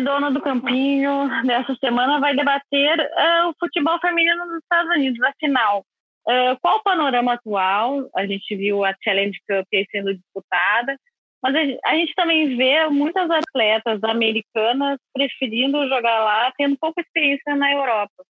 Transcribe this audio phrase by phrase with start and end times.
[0.00, 5.32] dona do Campinho, nessa semana, vai debater uh, o futebol feminino nos Estados Unidos, a
[5.38, 5.84] final.
[6.26, 8.08] Uh, qual o panorama atual?
[8.16, 10.98] A gente viu a Challenge Cup sendo disputada,
[11.42, 11.54] mas
[11.84, 18.24] a gente também vê muitas atletas americanas preferindo jogar lá, tendo pouca experiência na Europa.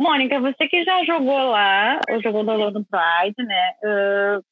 [0.00, 3.72] Mônica, você que já jogou lá, ou jogou no London Pride, né?
[3.84, 4.44] Uh,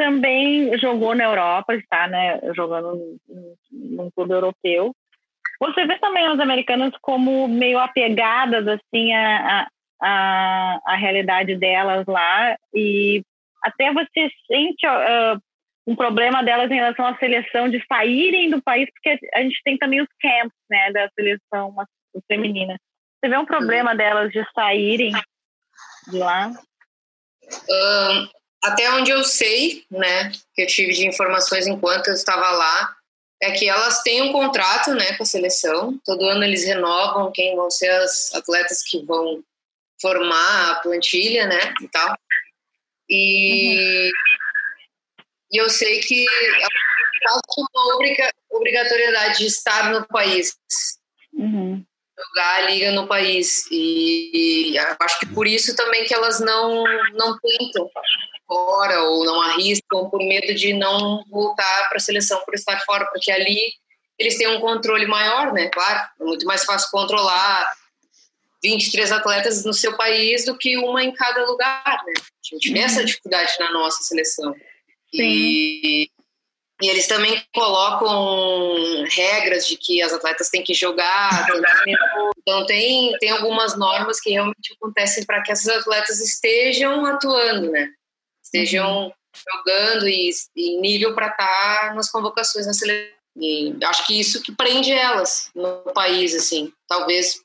[0.00, 3.18] também jogou na Europa, está né, jogando
[3.70, 4.94] num clube europeu.
[5.60, 9.68] Você vê também as americanas como meio apegadas assim à,
[10.00, 13.22] à, à realidade delas lá e
[13.62, 15.38] até você sente uh,
[15.86, 19.76] um problema delas em relação à seleção de saírem do país, porque a gente tem
[19.76, 21.74] também os camps né, da seleção
[22.26, 22.78] feminina.
[23.18, 25.12] Você vê um problema delas de saírem
[26.08, 26.52] de lá?
[27.68, 28.28] Um,
[28.64, 32.96] até onde eu sei, né, que eu tive de informações enquanto eu estava lá,
[33.42, 35.98] é que elas têm um contrato, né, com a seleção.
[36.04, 39.42] Todo ano eles renovam quem vão ser as atletas que vão
[40.00, 42.16] formar a plantilha, né, e tal.
[43.08, 44.10] E, uhum.
[45.52, 46.26] e eu sei que
[47.22, 50.56] elas têm uma obrigatoriedade de estar no país.
[51.32, 51.84] Uhum
[52.20, 56.84] jogar a liga no país e, e, acho que por isso também que elas não
[57.14, 57.90] não tentam
[58.50, 63.06] fora ou não arriscam por medo de não voltar para a seleção por estar fora,
[63.06, 63.72] porque ali
[64.18, 65.68] eles têm um controle maior, né?
[65.68, 67.70] Claro, é muito mais fácil controlar
[68.62, 72.12] 23 atletas no seu país do que uma em cada lugar, né?
[72.18, 74.52] A gente vê essa dificuldade na nossa seleção.
[75.14, 75.22] Sim.
[75.22, 76.10] E,
[76.82, 81.46] e eles também colocam regras de que as atletas têm que jogar.
[82.38, 87.88] Então, tem, tem algumas normas que realmente acontecem para que essas atletas estejam atuando, né?
[88.52, 89.12] Estejam uhum.
[89.48, 93.20] jogando e em nível para estar tá nas convocações na seleção.
[93.36, 96.72] E acho que isso que prende elas no país, assim.
[96.88, 97.40] Talvez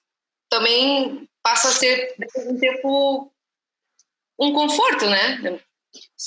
[0.49, 3.31] também passa a ser um tempo
[4.39, 5.59] um conforto, né?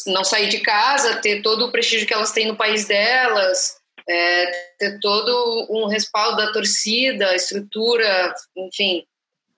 [0.06, 3.76] Não sair de casa, ter todo o prestígio que elas têm no país delas,
[4.08, 4.46] é,
[4.78, 9.04] ter todo um respaldo da torcida, estrutura, enfim,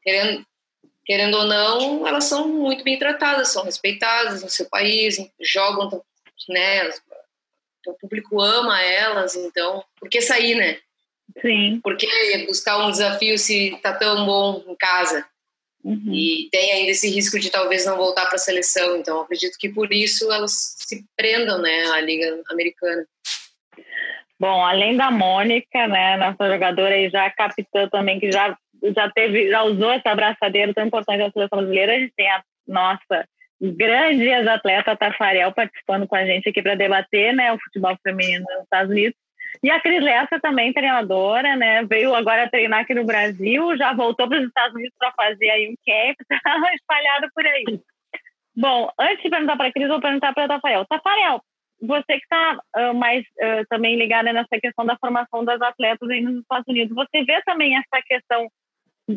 [0.03, 0.45] querendo
[1.11, 6.01] querendo ou não, elas são muito bem tratadas, são respeitadas no seu país, jogam,
[6.49, 6.89] né?
[7.85, 10.79] O público ama elas, então, por que sair, né?
[11.43, 11.81] Sim.
[11.83, 15.27] Por que buscar um desafio se tá tão bom em casa?
[15.83, 16.15] Uhum.
[16.15, 19.69] E tem ainda esse risco de talvez não voltar para a seleção, então acredito que
[19.69, 23.05] por isso elas se prendam, né, à Liga Americana.
[24.39, 28.57] Bom, além da Mônica, né, nossa jogadora e já capitã também, que já
[28.95, 31.93] já teve, já usou essa abraçadeira tão importante da seleção brasileira.
[31.93, 33.27] A gente tem a nossa
[33.61, 38.63] grande atleta Tafarel participando com a gente aqui para debater, né, o futebol feminino nos
[38.63, 39.17] Estados Unidos.
[39.63, 41.85] E a Cris Lessa também treinadora, né?
[41.85, 45.69] Veio agora treinar aqui no Brasil, já voltou para os Estados Unidos para fazer aí
[45.69, 47.81] um camp, tá espalhado por aí.
[48.57, 50.87] Bom, antes de perguntar para a Cris, vou perguntar para o Tafarel.
[50.87, 51.43] Tafarel,
[51.83, 56.21] você que está uh, mais uh, também ligada nessa questão da formação das atletas aí
[56.21, 58.49] nos Estados Unidos, você vê também essa questão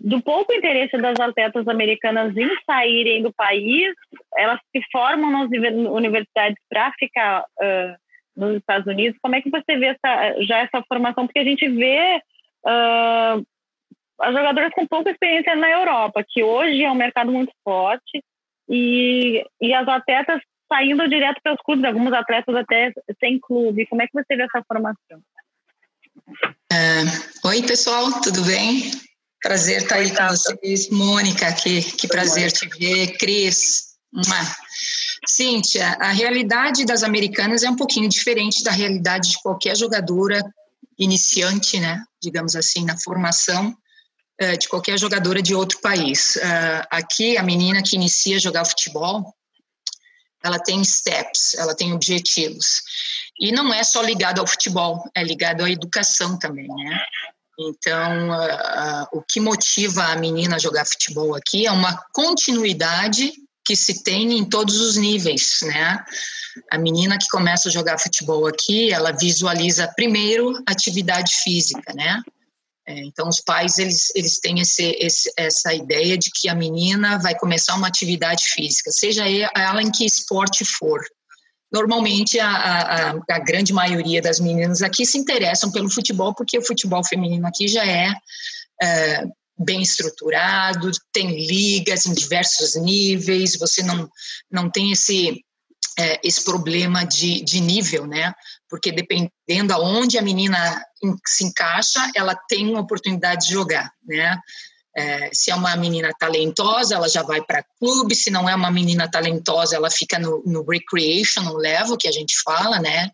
[0.04, 3.94] do pouco interesse das atletas americanas em saírem do país,
[4.36, 5.50] elas se formam nas
[5.92, 7.96] universidades para ficar uh,
[8.36, 9.20] nos Estados Unidos.
[9.22, 11.26] Como é que você vê essa, já essa formação?
[11.28, 12.22] Porque a gente vê
[12.66, 13.46] uh,
[14.20, 18.24] as jogadoras com pouca experiência na Europa, que hoje é um mercado muito forte,
[18.70, 23.86] e, e as atletas saindo direto para os clubes, alguns atletas até sem clube.
[23.88, 25.22] Como é que você vê essa formação?
[26.72, 28.82] Uh, oi, pessoal, tudo bem?
[29.44, 30.90] Prazer estar tá aí com vocês.
[30.90, 33.18] Mônica, que, que prazer te ver.
[33.18, 33.94] Cris.
[34.14, 34.56] Uma.
[35.28, 40.42] Cíntia, a realidade das americanas é um pouquinho diferente da realidade de qualquer jogadora
[40.98, 42.02] iniciante, né?
[42.22, 43.76] Digamos assim, na formação
[44.42, 46.38] uh, de qualquer jogadora de outro país.
[46.38, 49.34] Uh, aqui, a menina que inicia a jogar futebol,
[50.44, 52.82] ela tem steps, ela tem objetivos.
[53.40, 57.02] E não é só ligado ao futebol, é ligado à educação também, né?
[57.60, 58.30] Então,
[59.12, 63.32] o que motiva a menina a jogar futebol aqui é uma continuidade
[63.66, 66.04] que se tem em todos os níveis, né?
[66.72, 72.22] A menina que começa a jogar futebol aqui, ela visualiza primeiro atividade física, né?
[72.86, 77.18] É, então, os pais, eles, eles têm esse, esse, essa ideia de que a menina
[77.18, 79.24] vai começar uma atividade física, seja
[79.56, 81.00] ela em que esporte for.
[81.74, 86.66] Normalmente, a, a, a, grande maioria das meninas aqui se interessam pelo futebol, porque o
[86.66, 88.14] futebol feminino aqui já é,
[88.80, 89.24] é
[89.58, 94.08] bem estruturado, tem ligas em diversos níveis, você não,
[94.52, 95.44] não tem esse,
[95.98, 98.34] é, esse problema de, de nível, né?
[98.70, 100.80] Porque dependendo aonde a menina
[101.26, 104.38] se encaixa, ela tem uma oportunidade de jogar, né?
[104.96, 108.16] É, se é uma menina talentosa, ela já vai para clube.
[108.16, 112.36] Se não é uma menina talentosa, ela fica no, no recreational level, que a gente
[112.44, 113.10] fala, né?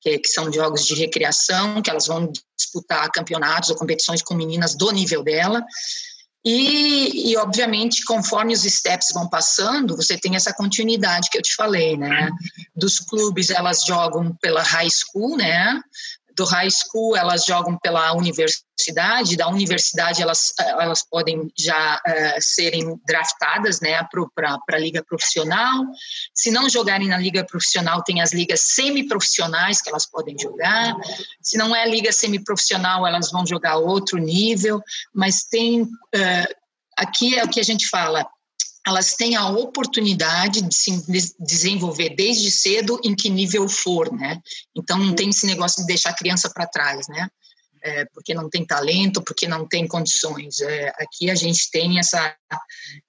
[0.00, 4.76] Que, que, são jogos de recreação, que elas vão disputar campeonatos ou competições com meninas
[4.76, 5.64] do nível dela.
[6.44, 11.54] E, e, obviamente, conforme os steps vão passando, você tem essa continuidade que eu te
[11.54, 12.30] falei, né?
[12.76, 15.80] Dos clubes, elas jogam pela high school, né?
[16.34, 23.00] Do high school elas jogam pela universidade, da universidade elas, elas podem já uh, serem
[23.06, 25.84] draftadas né, para a liga profissional.
[26.34, 30.94] Se não jogarem na liga profissional, tem as ligas semiprofissionais que elas podem jogar.
[31.40, 34.80] Se não é liga semiprofissional, elas vão jogar outro nível,
[35.14, 35.82] mas tem.
[35.82, 36.54] Uh,
[36.96, 38.24] aqui é o que a gente fala,
[38.86, 40.90] elas têm a oportunidade de se
[41.40, 44.40] desenvolver desde cedo em que nível for, né?
[44.76, 47.28] Então não tem esse negócio de deixar a criança para trás, né?
[47.82, 50.60] É, porque não tem talento, porque não tem condições.
[50.60, 52.34] É, aqui a gente tem essa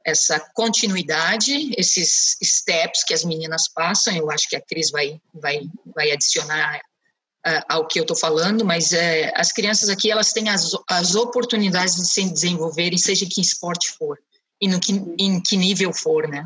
[0.05, 4.15] essa continuidade, esses steps que as meninas passam.
[4.15, 5.61] Eu acho que a Cris vai vai
[5.93, 6.77] vai adicionar
[7.45, 11.15] uh, ao que eu estou falando, mas uh, as crianças aqui elas têm as, as
[11.15, 14.17] oportunidades de se desenvolverem, seja que esporte for
[14.61, 16.43] e no que, em que nível for, né?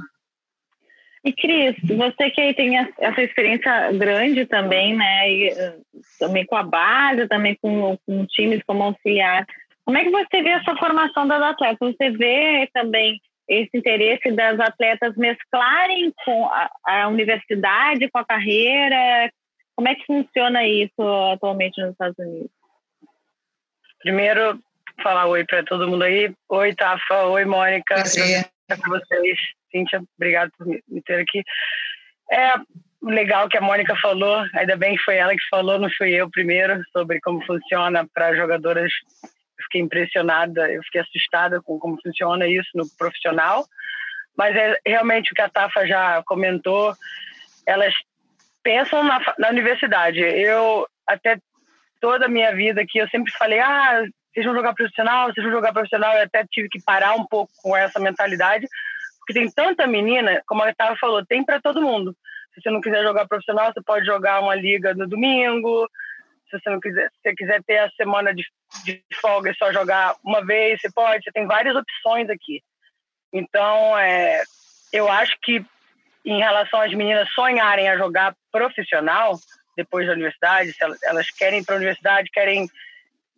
[1.23, 5.31] E Cris, você que tem essa experiência grande também, né?
[5.31, 5.77] E, eh,
[6.17, 9.45] também com a base, também com, com times como auxiliar.
[9.83, 11.95] Como é que você vê essa formação das atletas?
[11.95, 13.19] Você vê também
[13.49, 19.29] esse interesse das atletas mesclarem com a, a universidade, com a carreira?
[19.75, 21.01] Como é que funciona isso
[21.33, 22.51] atualmente nos Estados Unidos?
[23.99, 24.57] Primeiro,
[25.01, 26.33] falar oi para todo mundo aí.
[26.49, 27.23] Oi, Tafa.
[27.25, 27.95] Oi, Mônica.
[27.95, 28.45] Prazer.
[28.69, 29.37] com vocês.
[29.71, 31.43] Cíntia, obrigado por me ter aqui.
[32.31, 32.53] É
[33.01, 36.29] legal que a Mônica falou, ainda bem que foi ela que falou, não fui eu
[36.29, 38.91] primeiro, sobre como funciona para jogadoras.
[39.23, 43.65] Eu fiquei impressionada, eu fiquei assustada com como funciona isso no profissional.
[44.37, 46.93] Mas é realmente o que a Tafa já comentou,
[47.65, 47.93] elas
[48.63, 50.19] pensam na, na universidade.
[50.19, 51.37] Eu, até
[51.99, 54.03] toda a minha vida aqui, eu sempre falei, ah,
[54.33, 56.15] vocês vão jogar profissional, vocês vão jogar profissional.
[56.15, 58.67] Eu até tive que parar um pouco com essa mentalidade,
[59.19, 62.15] porque tem tanta menina, como a Otávio falou, tem para todo mundo.
[62.53, 65.87] Se você não quiser jogar profissional, você pode jogar uma liga no domingo.
[66.49, 68.43] Se você não quiser, se quiser ter a semana de,
[68.83, 71.23] de folga e só jogar uma vez, você pode.
[71.23, 72.61] Você tem várias opções aqui.
[73.31, 74.41] Então, é,
[74.91, 75.63] eu acho que
[76.25, 79.37] em relação às meninas sonharem a jogar profissional
[79.77, 82.67] depois da universidade, se elas, elas querem ir para a universidade, querem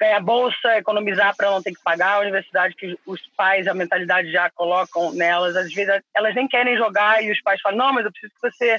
[0.01, 4.31] ganhar bolsa, economizar para não ter que pagar a universidade que os pais, a mentalidade
[4.31, 5.56] já colocam nelas.
[5.56, 8.42] Às vezes elas nem querem jogar e os pais falam: não, mas eu preciso que
[8.42, 8.77] você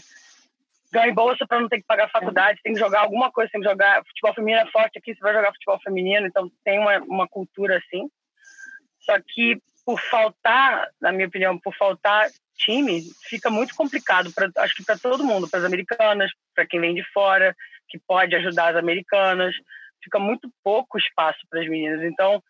[0.92, 3.60] ganhe bolsa para não ter que pagar a faculdade, tem que jogar alguma coisa, tem
[3.60, 4.04] que jogar.
[4.04, 7.78] Futebol feminino é forte aqui, você vai jogar futebol feminino, então tem uma, uma cultura
[7.78, 8.10] assim.
[9.00, 14.74] Só que por faltar, na minha opinião, por faltar time, fica muito complicado, pra, acho
[14.74, 17.56] que para todo mundo, para as americanas, para quem vem de fora,
[17.88, 19.54] que pode ajudar as americanas
[20.02, 22.02] fica muito pouco espaço para as meninas.
[22.02, 22.42] Então,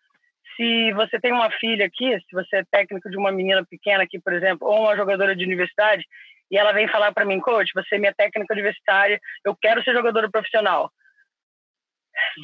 [0.55, 4.19] se você tem uma filha aqui, se você é técnico de uma menina pequena aqui,
[4.19, 6.05] por exemplo, ou uma jogadora de universidade,
[6.51, 9.93] e ela vem falar para mim, coach, você é minha técnica universitária, eu quero ser
[9.93, 10.91] jogadora profissional.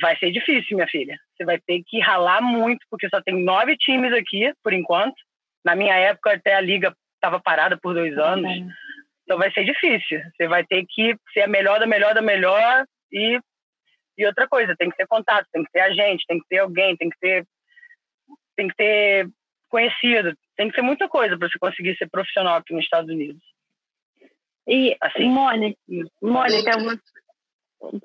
[0.02, 1.20] Vai ser difícil, minha filha.
[1.36, 5.16] Você vai ter que ralar muito, porque só tem nove times aqui, por enquanto.
[5.64, 8.52] Na minha época, até a liga estava parada por dois anos.
[9.24, 10.22] Então vai ser difícil.
[10.36, 13.40] Você vai ter que ser a melhor da melhor da melhor e
[14.20, 16.96] e outra coisa, tem que ter contato, tem que ter agente, tem que ter alguém,
[16.98, 17.48] tem que ter,
[18.56, 19.30] tem que ter
[19.70, 23.42] conhecido, tem que ter muita coisa para você conseguir ser profissional aqui nos Estados Unidos.
[24.68, 25.78] E, assim, Mônica,
[26.22, 26.72] Mônica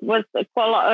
[0.01, 0.47] você,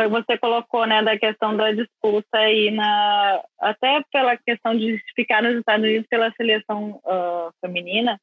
[0.10, 5.56] você colocou né, da questão da disputa aí na até pela questão de ficar nos
[5.58, 8.20] Estados Unidos pela seleção uh, feminina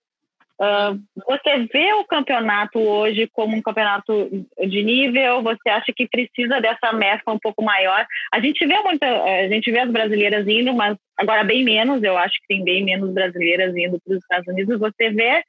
[0.59, 5.41] Você vê o campeonato hoje como um campeonato de nível?
[5.43, 8.05] Você acha que precisa dessa mescla um pouco maior?
[8.33, 12.03] A gente vê muita, a gente vê as brasileiras indo, mas agora bem menos.
[12.03, 14.81] Eu acho que tem bem menos brasileiras indo para os Estados Unidos.
[14.81, 15.45] Você vê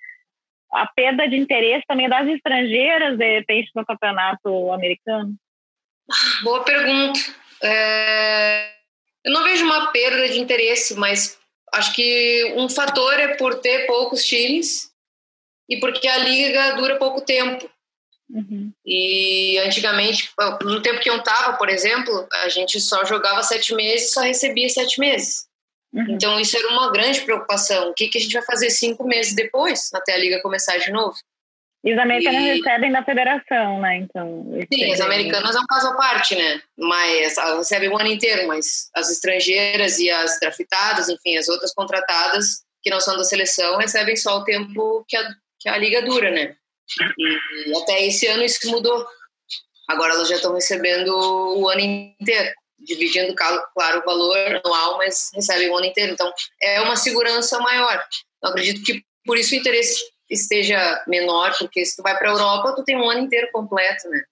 [0.72, 5.34] a perda de interesse também das estrangeiras de repente no campeonato americano?
[6.44, 7.20] Boa pergunta.
[7.64, 8.74] É...
[9.26, 11.40] Eu não vejo uma perda de interesse, mas
[11.74, 14.89] acho que um fator é por ter poucos times
[15.70, 17.70] e porque a liga dura pouco tempo.
[18.30, 18.72] Uhum.
[18.86, 24.10] E antigamente, no tempo que eu estava, por exemplo, a gente só jogava sete meses
[24.10, 25.48] e só recebia sete meses.
[25.94, 26.06] Uhum.
[26.10, 27.90] Então isso era uma grande preocupação.
[27.90, 30.92] O que, que a gente vai fazer cinco meses depois, até a liga começar de
[30.92, 31.16] novo?
[31.84, 32.58] E os americanos e...
[32.58, 33.98] recebem da federação, né?
[33.98, 36.62] Então, Sim, as americanas é um caso à parte, né?
[36.78, 41.74] Mas elas recebem o ano inteiro, mas as estrangeiras e as draftadas, enfim, as outras
[41.74, 45.24] contratadas que não são da seleção recebem só o tempo que a,
[45.60, 46.56] que a liga dura, né?
[47.18, 49.06] E, e até esse ano isso mudou.
[49.88, 55.70] Agora elas já estão recebendo o ano inteiro, dividindo, claro, o valor anual, mas recebem
[55.70, 56.14] o ano inteiro.
[56.14, 58.04] Então, é uma segurança maior.
[58.44, 60.00] Eu acredito que por isso o interesse
[60.30, 64.08] esteja menor, porque se tu vai para a Europa, tu tem um ano inteiro completo,
[64.10, 64.24] né?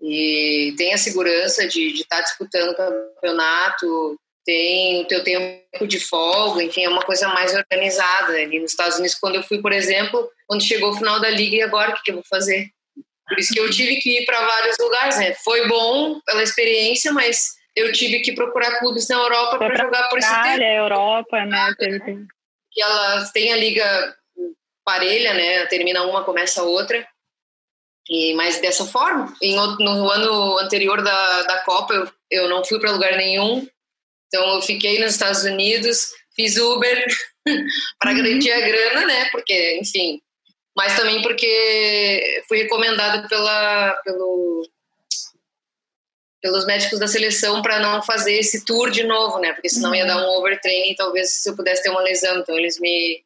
[0.00, 6.62] E tem a segurança de estar tá disputando campeonato, tem o teu tempo de folga,
[6.62, 8.32] enfim, é uma coisa mais organizada.
[8.32, 11.56] Ali nos Estados Unidos, quando eu fui, por exemplo, quando chegou o final da liga,
[11.56, 12.68] e agora o que, que eu vou fazer?
[13.28, 15.34] Por isso que eu tive que ir para vários lugares, né?
[15.42, 20.18] Foi bom pela experiência, mas eu tive que procurar clubes na Europa para jogar por
[20.18, 20.62] esse tempo.
[20.62, 21.74] Europa, né?
[22.70, 24.16] Que elas têm a liga
[24.84, 25.66] parelha, né?
[25.66, 27.06] Termina uma, começa a outra.
[28.08, 32.78] E, mas dessa forma, em, no ano anterior da, da Copa, eu, eu não fui
[32.78, 33.66] para lugar nenhum.
[34.34, 37.06] Então, eu fiquei nos Estados Unidos, fiz Uber
[38.00, 39.26] para garantir a grana, né?
[39.30, 40.20] Porque, enfim.
[40.76, 44.68] Mas também porque fui recomendado pela, pelo,
[46.42, 49.52] pelos médicos da seleção para não fazer esse tour de novo, né?
[49.52, 52.40] Porque senão ia dar um overtraining, talvez se eu pudesse ter uma lesão.
[52.40, 53.22] Então, eles me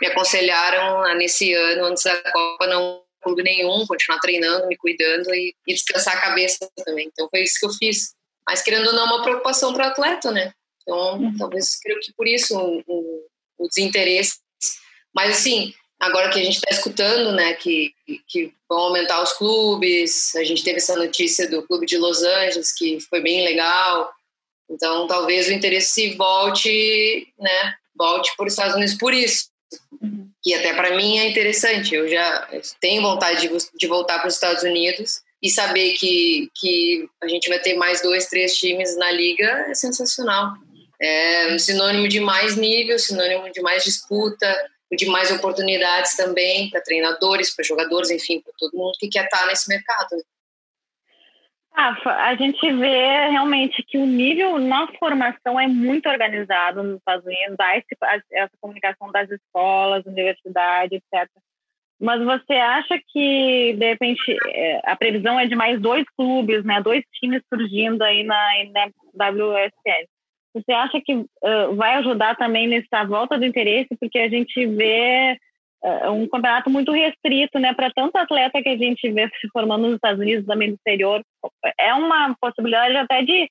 [0.00, 5.54] me aconselharam nesse ano, antes da Copa, não clube nenhum, continuar treinando, me cuidando e,
[5.66, 7.06] e, descansar a cabeça também.
[7.12, 8.14] Então foi isso que eu fiz.
[8.50, 10.52] Mas querendo ou não, uma preocupação para o atleta, né?
[10.82, 11.36] Então, uhum.
[11.38, 13.26] talvez, creio que por isso o, o,
[13.58, 14.40] o, desinteresse.
[15.14, 17.94] Mas assim, agora que a gente está escutando, né, que,
[18.26, 22.72] que vão aumentar os clubes, a gente teve essa notícia do clube de Los Angeles,
[22.72, 24.12] que foi bem legal.
[24.68, 29.48] Então, talvez o interesse volte, né, volte para os Estados Unidos por isso
[30.42, 31.94] que até para mim é interessante.
[31.94, 32.48] Eu já
[32.80, 37.48] tenho vontade de, de voltar para os Estados Unidos e saber que, que a gente
[37.48, 40.54] vai ter mais dois, três times na liga é sensacional.
[41.00, 44.46] É sinônimo de mais nível, sinônimo de mais disputa,
[44.92, 49.46] de mais oportunidades também para treinadores, para jogadores, enfim, para todo mundo que quer estar
[49.46, 50.16] nesse mercado.
[51.72, 57.24] Rafa, a gente vê realmente que o nível na formação é muito organizado nos Estados
[57.24, 57.86] Unidos, há esse,
[58.32, 61.30] essa comunicação das escolas, universidades, etc.
[62.00, 66.80] Mas você acha que, de repente, é, a previsão é de mais dois clubes, né,
[66.80, 68.48] dois times surgindo aí na,
[69.14, 70.08] na WSL?
[70.54, 73.94] Você acha que uh, vai ajudar também nessa volta do interesse?
[74.00, 75.38] Porque a gente vê
[75.84, 79.82] uh, um campeonato muito restrito, né, para tanto atleta que a gente vê se formando
[79.82, 81.22] nos Estados Unidos, também no exterior.
[81.78, 83.46] É uma possibilidade até de,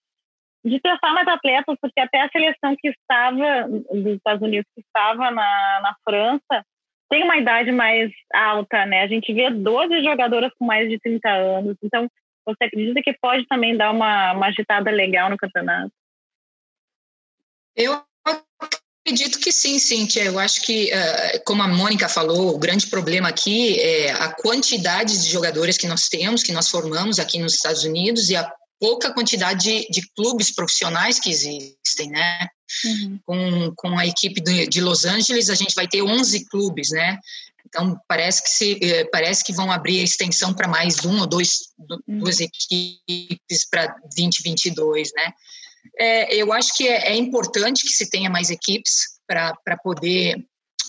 [0.66, 5.30] de testar mais atletas, porque até a seleção que estava dos Estados Unidos, que estava
[5.30, 6.66] na, na França,
[7.10, 9.04] tem uma idade mais alta, né?
[9.04, 11.76] A gente vê 12 jogadoras com mais de 30 anos.
[11.84, 12.10] Então,
[12.46, 15.92] você acredita que pode também dar uma, uma agitada legal no campeonato?
[17.76, 18.02] Eu
[19.04, 20.24] acredito que sim, Cíntia.
[20.24, 25.20] Eu acho que, uh, como a Mônica falou, o grande problema aqui é a quantidade
[25.22, 29.14] de jogadores que nós temos, que nós formamos aqui nos Estados Unidos e a pouca
[29.14, 32.48] quantidade de, de clubes profissionais que existem, né?
[32.86, 33.20] Uhum.
[33.26, 37.18] Com, com a equipe de Los Angeles, a gente vai ter 11 clubes, né?
[37.70, 41.28] Então, parece que, se, eh, parece que vão abrir a extensão para mais um ou
[41.28, 41.52] dois,
[42.08, 42.20] uhum.
[42.20, 45.34] duas equipes para 2022, né?
[45.98, 50.44] É, eu acho que é, é, importante que se tenha mais equipes para poder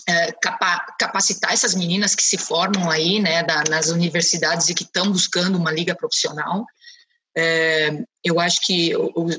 [0.07, 4.83] é, capa, capacitar essas meninas que se formam aí, né, da, nas universidades e que
[4.83, 6.65] estão buscando uma liga profissional.
[7.37, 7.91] É,
[8.23, 8.93] eu acho que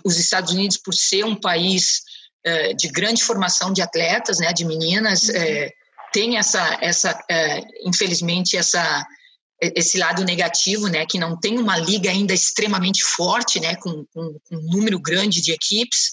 [0.04, 2.02] os Estados Unidos, por ser um país
[2.44, 5.70] é, de grande formação de atletas, né, de meninas, é,
[6.12, 9.06] tem essa, essa é, infelizmente, essa
[9.76, 14.36] esse lado negativo, né, que não tem uma liga ainda extremamente forte, né, com, com,
[14.50, 16.12] um número grande de equipes,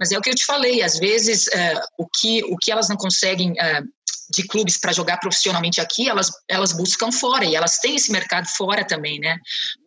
[0.00, 1.50] mas é o que eu te falei, às vezes
[1.98, 3.52] o, que, o que elas não conseguem
[4.30, 8.46] de clubes para jogar profissionalmente aqui, elas, elas buscam fora, e elas têm esse mercado
[8.46, 9.38] fora também, né,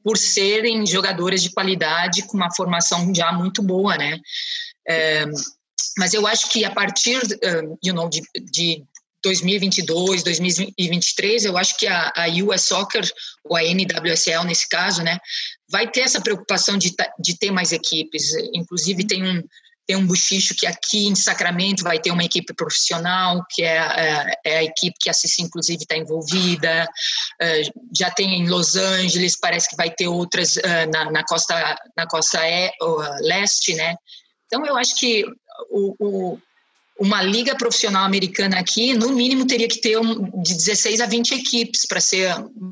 [0.04, 4.20] por serem jogadoras de qualidade, com uma formação já muito boa, né,
[4.90, 5.61] uh,
[5.98, 7.20] mas eu acho que a partir,
[7.84, 8.22] you know, de,
[8.52, 8.84] de
[9.24, 13.04] 2022, 2023, eu acho que a, a US Soccer,
[13.44, 15.18] ou a NWSL nesse caso, né,
[15.70, 18.32] vai ter essa preocupação de, de ter mais equipes.
[18.54, 19.44] Inclusive, tem um,
[19.86, 24.34] tem um buchicho que aqui em Sacramento vai ter uma equipe profissional, que é, é,
[24.46, 26.88] é a equipe que a Cici, inclusive, está envolvida.
[27.96, 30.56] Já tem em Los Angeles, parece que vai ter outras
[30.92, 32.72] na, na, costa, na costa é,
[33.22, 33.96] leste, né?
[34.48, 35.26] Então, eu acho que
[35.70, 36.40] o, o
[37.00, 41.32] uma liga profissional americana aqui, no mínimo teria que ter um, de 16 a 20
[41.34, 42.32] equipes para ser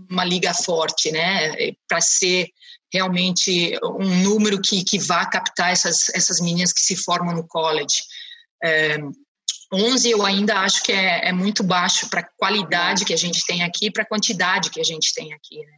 [0.09, 1.71] uma liga forte, né?
[1.87, 2.49] Para ser
[2.93, 8.03] realmente um número que, que vá captar essas, essas meninas que se formam no college.
[8.63, 8.97] É,
[9.73, 13.45] 11 eu ainda acho que é, é muito baixo para a qualidade que a gente
[13.45, 15.57] tem aqui, para a quantidade que a gente tem aqui.
[15.57, 15.77] Né?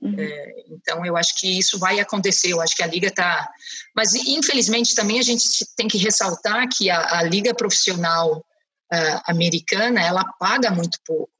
[0.00, 0.14] Uhum.
[0.18, 2.52] É, então eu acho que isso vai acontecer.
[2.52, 3.48] Eu acho que a liga está,
[3.96, 5.44] mas infelizmente também a gente
[5.76, 11.30] tem que ressaltar que a, a liga profissional uh, americana ela paga muito pouco.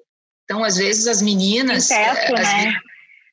[0.45, 2.75] Então às vezes as meninas, teto, as, né?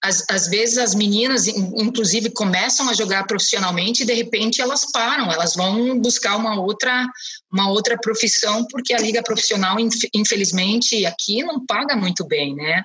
[0.04, 5.32] às, às vezes as meninas, inclusive, começam a jogar profissionalmente e de repente elas param,
[5.32, 7.06] elas vão buscar uma outra,
[7.52, 9.78] uma outra profissão, porque a liga profissional,
[10.14, 12.82] infelizmente, aqui não paga muito bem, né?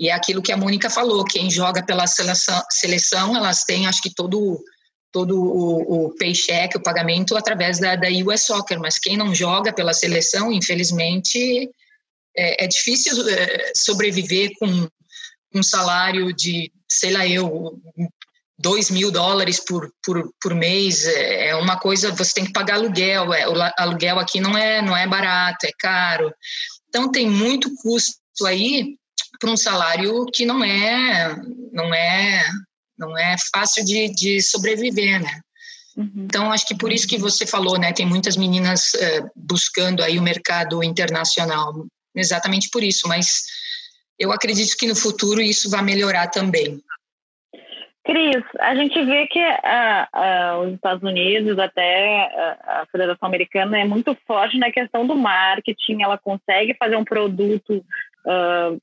[0.00, 4.00] E é aquilo que a Mônica falou, quem joga pela seleção, seleção elas têm, acho
[4.00, 4.58] que todo
[5.12, 9.72] todo o, o paycheck, o pagamento através da, da US Soccer, mas quem não joga
[9.72, 11.68] pela seleção, infelizmente,
[12.36, 14.88] é, é difícil é, sobreviver com
[15.52, 17.76] um salário de, sei lá eu,
[18.56, 21.04] dois mil dólares por, por, por mês.
[21.06, 23.34] É, é uma coisa você tem que pagar aluguel.
[23.34, 26.32] É, o aluguel aqui não é não é barato é caro.
[26.88, 28.96] Então tem muito custo aí
[29.40, 31.34] para um salário que não é
[31.72, 32.44] não é
[32.98, 35.40] não é fácil de, de sobreviver né
[35.96, 36.26] uhum.
[36.26, 40.18] então acho que por isso que você falou né tem muitas meninas é, buscando aí
[40.18, 43.42] o mercado internacional exatamente por isso mas
[44.20, 46.78] eu acredito que no futuro isso vai melhorar também.
[48.04, 53.78] Cris, a gente vê que uh, uh, os Estados Unidos, até uh, a Federação Americana,
[53.78, 57.84] é muito forte na questão do marketing, ela consegue fazer um produto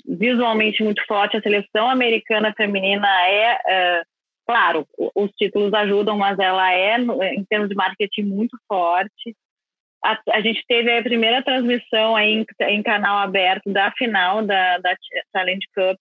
[0.06, 1.38] visualmente muito forte.
[1.38, 4.03] A seleção americana feminina é,
[4.46, 9.36] claro, os títulos ajudam, mas ela é, em termos de marketing, muito forte
[10.03, 14.77] a, a, gente teve a primeira transmissão aí em, em canal aberto da final da,
[14.77, 14.95] da
[15.36, 15.97] Challenge Cup.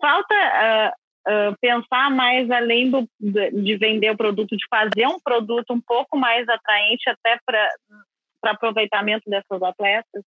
[0.00, 5.72] Falta uh, uh, pensar mais além do, de vender o produto, de fazer um produto
[5.72, 7.70] um pouco mais atraente até para
[8.44, 10.22] aproveitamento dessas atletas?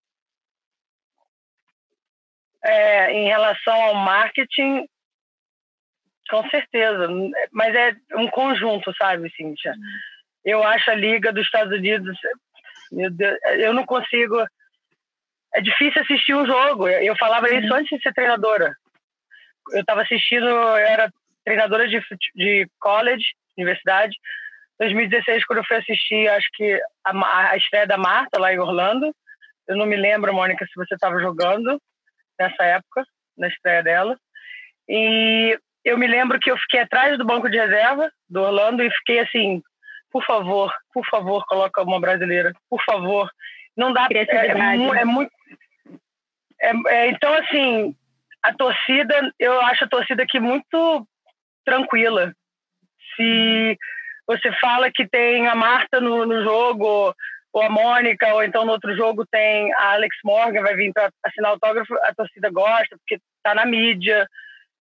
[2.64, 4.86] É, em relação ao marketing,
[6.30, 7.08] com certeza,
[7.52, 9.74] mas é um conjunto, sabe, Cíntia?
[10.44, 12.18] Eu acho a Liga dos Estados Unidos
[12.92, 14.36] meu Deus, eu não consigo.
[15.54, 16.88] É difícil assistir um jogo.
[16.88, 17.80] Eu falava isso uhum.
[17.80, 18.76] antes de ser treinadora.
[19.72, 21.12] Eu estava assistindo, eu era
[21.44, 22.00] treinadora de,
[22.36, 23.26] de college,
[23.58, 24.16] universidade.
[24.80, 29.14] 2016, quando eu fui assistir, acho que a, a estreia da Marta lá em Orlando.
[29.68, 31.80] Eu não me lembro, Mônica, se você estava jogando
[32.40, 33.06] nessa época,
[33.38, 34.18] na estreia dela.
[34.88, 38.92] E eu me lembro que eu fiquei atrás do banco de reserva do Orlando e
[38.92, 39.62] fiquei assim,
[40.12, 43.30] por favor, por favor, coloca uma brasileira, por favor.
[43.78, 44.08] Não dá.
[44.12, 45.32] É, é, é muito.
[46.62, 47.96] É, é, então, assim,
[48.44, 51.08] a torcida, eu acho a torcida aqui muito
[51.64, 52.34] tranquila.
[53.16, 53.78] Se
[54.28, 57.16] você fala que tem a Marta no, no jogo,
[57.52, 61.12] ou a Mônica, ou então no outro jogo tem a Alex Morgan, vai vir para
[61.24, 64.28] assinar autógrafo, a torcida gosta, porque está na mídia.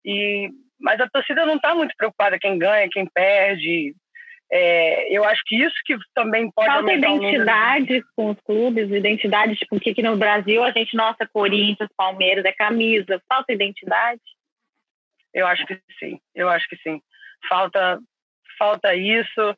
[0.05, 0.50] E,
[0.81, 3.94] mas a torcida não está muito preocupada quem ganha, quem perde.
[4.50, 9.81] É, eu acho que isso que também pode Falta identidade com os clubes, identidade, tipo,
[9.81, 13.20] que aqui no Brasil a gente, nossa, Corinthians, Palmeiras, é camisa.
[13.29, 14.20] Falta identidade?
[15.35, 17.00] Eu acho que sim, eu acho que sim.
[17.48, 17.98] Falta,
[18.59, 19.57] falta isso,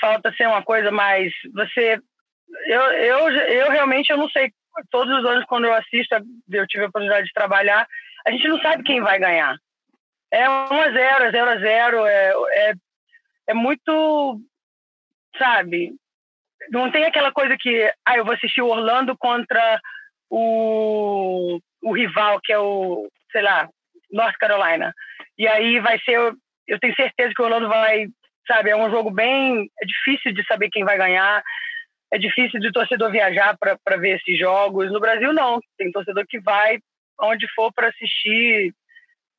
[0.00, 1.32] falta ser uma coisa mais.
[1.54, 1.98] Você.
[2.66, 4.52] Eu, eu, eu realmente eu não sei.
[4.90, 6.14] Todos os anos, quando eu assisto,
[6.50, 7.86] eu tive a oportunidade de trabalhar,
[8.26, 9.56] a gente não sabe quem vai ganhar.
[10.30, 12.74] É 1 a 0 é 0 a 0 é, é
[13.50, 14.40] é muito,
[15.36, 15.92] sabe?
[16.70, 19.80] Não tem aquela coisa que, ah, eu vou assistir o Orlando contra
[20.30, 23.68] o, o rival, que é o, sei lá,
[24.12, 24.94] North Carolina.
[25.36, 26.32] E aí vai ser,
[26.68, 28.06] eu tenho certeza que o Orlando vai,
[28.46, 31.42] sabe, é um jogo bem, é difícil de saber quem vai ganhar,
[32.12, 34.90] é difícil de torcedor viajar para ver esses jogos.
[34.90, 35.60] No Brasil, não.
[35.78, 36.78] Tem torcedor que vai
[37.20, 38.72] onde for para assistir,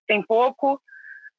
[0.07, 0.79] tem pouco,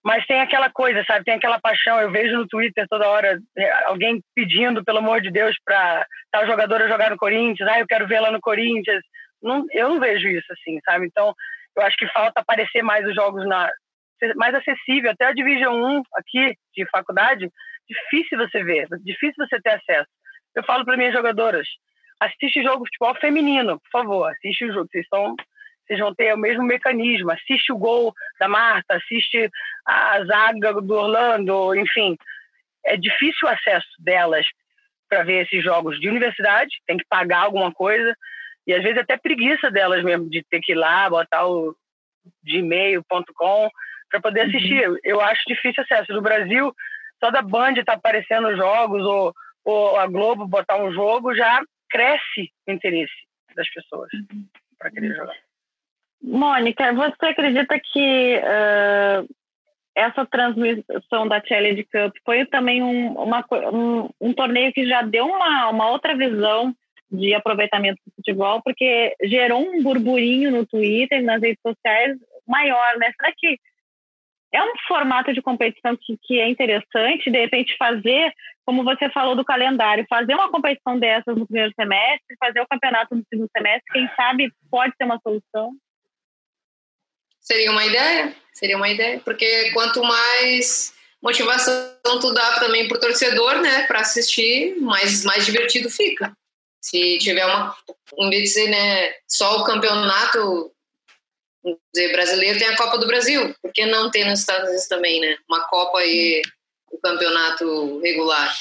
[0.05, 1.25] mas tem aquela coisa, sabe?
[1.25, 2.01] Tem aquela paixão.
[2.01, 6.47] Eu vejo no Twitter toda hora é, alguém pedindo, pelo amor de Deus, para tal
[6.47, 7.69] jogadora jogar no Corinthians.
[7.69, 9.03] Ah, eu quero ver ela no Corinthians.
[9.41, 11.07] Não, eu não vejo isso assim, sabe?
[11.07, 11.33] Então,
[11.77, 13.71] eu acho que falta aparecer mais os jogos na
[14.37, 15.11] mais acessível.
[15.11, 17.49] Até a Division 1 aqui de faculdade,
[17.89, 20.09] difícil você ver, difícil você ter acesso.
[20.55, 21.67] Eu falo para minhas jogadoras,
[22.21, 24.89] assiste jogo de futebol feminino, por favor, assiste o jogo.
[24.91, 25.35] Vocês estão
[25.87, 27.31] vocês vão ter o mesmo mecanismo.
[27.31, 29.51] Assiste o gol da Marta, assiste
[29.85, 32.17] a zaga do Orlando, enfim.
[32.85, 34.47] É difícil o acesso delas.
[35.09, 38.17] para ver esses jogos de universidade, tem que pagar alguma coisa,
[38.67, 41.77] e às vezes até preguiça delas mesmo de ter que ir lá, botar o
[42.43, 43.69] gmail.com
[44.11, 44.49] para poder uhum.
[44.49, 44.89] assistir.
[44.89, 44.97] Uhum.
[45.05, 46.15] Eu acho difícil acesso.
[46.15, 46.75] No Brasil,
[47.23, 52.51] só da Band tá aparecendo jogos, ou, ou a Globo botar um jogo, já cresce
[52.67, 53.13] o interesse
[53.55, 54.47] das pessoas uhum.
[54.79, 55.37] para querer jogar.
[56.23, 59.29] Mônica, você acredita que uh,
[59.95, 65.27] essa transmissão da Challenge Cup foi também um, uma, um, um, torneio que já deu
[65.27, 66.75] uma, uma outra visão
[67.11, 73.13] de aproveitamento do futebol, porque gerou um burburinho no Twitter, nas redes sociais, maior, né?
[73.19, 73.59] Será que
[74.53, 78.33] é um formato de competição que, que é interessante, de repente fazer,
[78.67, 83.15] como você falou do calendário, fazer uma competição dessas no primeiro semestre, fazer o campeonato
[83.15, 85.73] no segundo semestre, quem sabe pode ser uma solução?
[87.41, 93.61] Seria uma ideia, seria uma ideia, porque quanto mais motivação tu dá também pro torcedor,
[93.61, 96.37] né, para assistir, mais mais divertido fica.
[96.81, 97.75] Se tiver uma,
[98.19, 100.72] em de né, só o campeonato
[101.93, 105.21] dizer, brasileiro, tem a Copa do Brasil, por que não tem nos Estados Unidos também,
[105.21, 106.43] né, uma Copa e
[106.91, 108.55] o campeonato regular?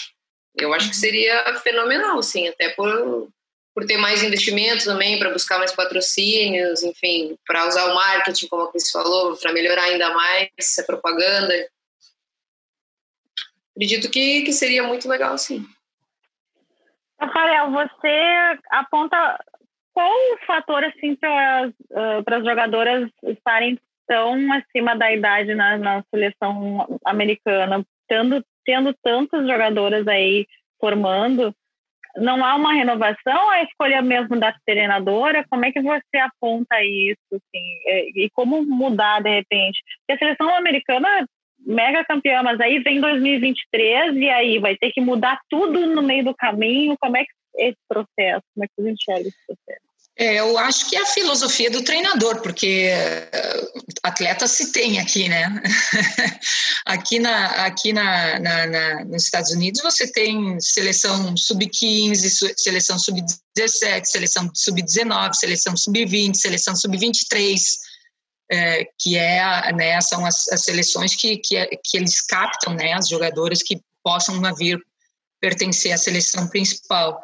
[0.55, 3.29] Eu acho que seria fenomenal, sim, até por
[3.73, 8.63] por ter mais investimentos também, para buscar mais patrocínios, enfim, para usar o marketing, como
[8.63, 11.53] a Cris falou, para melhorar ainda mais a propaganda.
[13.73, 15.65] Acredito que, que seria muito legal, sim.
[17.19, 19.39] Rafael, você aponta
[19.93, 23.77] qual o fator assim para uh, as jogadoras estarem
[24.07, 30.45] tão acima da idade na, na seleção americana, tendo, tendo tantas jogadoras aí
[30.79, 31.55] formando,
[32.17, 37.21] não há uma renovação, a escolha mesmo da treinadora, como é que você aponta isso,
[37.31, 37.79] assim,
[38.15, 39.81] e como mudar de repente?
[39.99, 41.07] Porque a seleção americana
[41.65, 46.25] mega campeã, mas aí vem 2023 e aí vai ter que mudar tudo no meio
[46.25, 49.91] do caminho, como é que é esse processo, como é que você enxerga esse processo?
[50.17, 53.61] É, eu acho que é a filosofia do treinador, porque eh,
[54.03, 55.47] atleta se tem aqui, né?
[56.85, 64.05] aqui na, aqui na, na, na, nos Estados Unidos você tem seleção sub-15, seleção sub-17,
[64.05, 67.59] seleção sub-19, seleção sub-20, seleção sub-23,
[68.51, 73.07] é, que é, né, são as, as seleções que, que, que eles captam, né, as
[73.07, 74.77] jogadoras que possam vir
[75.41, 77.21] pertencer à seleção principal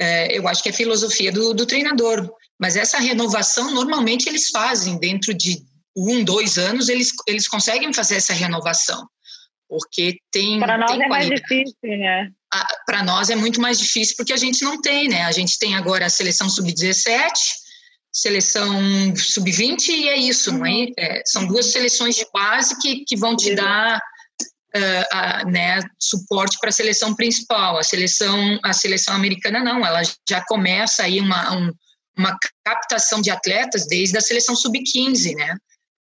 [0.00, 2.30] é, eu acho que é filosofia do, do treinador.
[2.58, 5.62] Mas essa renovação, normalmente, eles fazem dentro de
[5.96, 9.06] um, dois anos, eles, eles conseguem fazer essa renovação.
[9.68, 10.58] Porque tem.
[10.60, 12.30] Para nós tem é mais difícil, né?
[12.86, 15.24] Para nós é muito mais difícil porque a gente não tem, né?
[15.24, 17.30] A gente tem agora a seleção sub-17,
[18.10, 18.72] seleção
[19.14, 20.58] sub-20 e é isso, uhum.
[20.58, 20.70] não é?
[20.70, 20.92] Uhum.
[20.96, 21.22] é?
[21.26, 24.00] São duas seleções de base que, que vão te dar
[24.76, 27.78] uh, né, suporte para a seleção principal.
[27.78, 31.72] A seleção, a seleção americana não, ela já começa aí uma, um,
[32.16, 35.56] uma captação de atletas desde a seleção sub-15, né?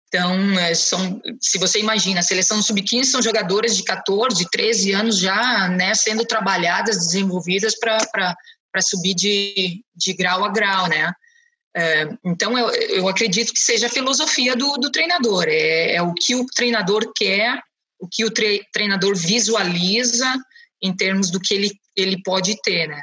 [0.07, 5.17] Então, é, são, se você imagina, a seleção sub-15 são jogadoras de 14, 13 anos
[5.17, 8.35] já né, sendo trabalhadas, desenvolvidas para
[8.81, 11.11] subir de, de grau a grau, né?
[11.75, 16.13] É, então, eu, eu acredito que seja a filosofia do, do treinador, é, é o
[16.13, 17.59] que o treinador quer
[18.03, 18.33] o que o
[18.73, 20.27] treinador visualiza
[20.81, 23.01] em termos do que ele, ele pode ter, né?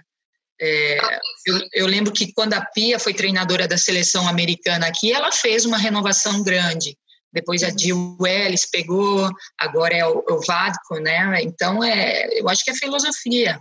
[0.61, 0.99] É,
[1.47, 5.65] eu, eu, lembro que quando a Pia foi treinadora da seleção americana aqui, ela fez
[5.65, 6.95] uma renovação grande.
[7.33, 7.79] Depois a uhum.
[7.79, 11.41] Jill Ellis pegou, agora é o, o Vadco, né?
[11.43, 13.59] Então, é, eu acho que é filosofia.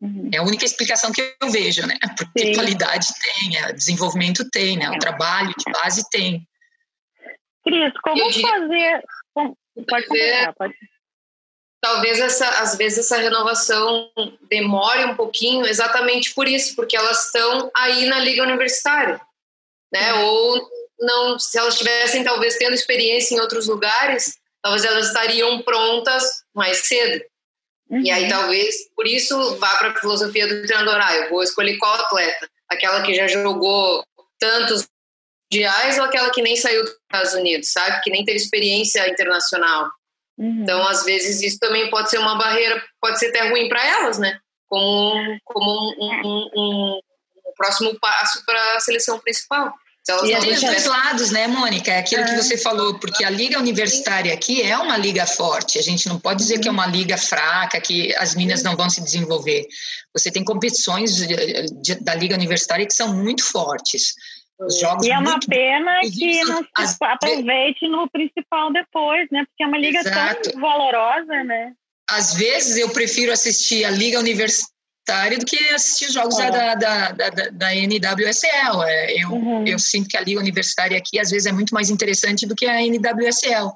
[0.00, 0.28] Uhum.
[0.34, 1.96] É a única explicação que eu vejo, né?
[2.18, 2.54] Porque Sim.
[2.54, 4.90] qualidade tem, é, desenvolvimento tem, né?
[4.90, 4.98] O é.
[4.98, 6.44] trabalho de base tem.
[7.62, 9.04] Cris, como fazer...
[9.86, 10.74] Pode completar, pode.
[11.80, 14.10] Talvez essa, às vezes essa renovação
[14.50, 19.20] demore um pouquinho, exatamente por isso, porque elas estão aí na liga universitária,
[19.92, 20.14] né?
[20.14, 20.24] Uhum.
[20.24, 26.42] Ou não, se elas tivessem talvez tendo experiência em outros lugares, talvez elas estariam prontas
[26.52, 27.24] mais cedo.
[27.88, 28.00] Uhum.
[28.00, 28.28] E aí uhum.
[28.28, 30.98] talvez por isso vá para a filosofia do treinador.
[31.00, 34.04] Ah, eu vou escolher qual atleta, aquela que já jogou
[34.38, 34.88] tantos
[35.50, 38.00] mundiais ou aquela que nem saiu dos Estados Unidos, sabe?
[38.02, 39.88] Que nem teve experiência internacional.
[40.36, 40.62] Uhum.
[40.62, 44.18] Então, às vezes, isso também pode ser uma barreira, pode ser até ruim para elas,
[44.18, 44.38] né?
[44.68, 47.00] Como, como um, um, um,
[47.46, 49.72] um próximo passo para a seleção principal.
[50.24, 51.92] E tem os dois lados, né, Mônica?
[51.92, 55.78] É aquilo que você falou, porque a liga universitária aqui é uma liga forte.
[55.78, 58.88] A gente não pode dizer que é uma liga fraca, que as minas não vão
[58.88, 59.66] se desenvolver.
[60.14, 61.26] Você tem competições de,
[61.82, 64.14] de, da liga universitária que são muito fortes.
[64.58, 69.44] Os jogos e é uma pena que não se aproveite no principal depois, né?
[69.46, 70.50] Porque é uma liga Exato.
[70.50, 71.72] tão valorosa, né?
[72.10, 76.50] Às vezes eu prefiro assistir a liga universitária do que assistir os jogos é.
[76.50, 78.82] da, da, da, da, NWSL.
[78.84, 79.66] É, eu, uhum.
[79.66, 82.66] eu sinto que a liga universitária aqui, às vezes, é muito mais interessante do que
[82.66, 83.70] a NWSL.